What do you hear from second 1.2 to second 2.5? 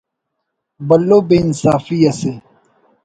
بے انصافی اسے